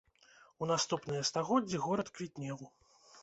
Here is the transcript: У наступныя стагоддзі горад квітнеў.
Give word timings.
У 0.61 0.69
наступныя 0.71 1.27
стагоддзі 1.29 1.81
горад 1.85 2.07
квітнеў. 2.15 2.59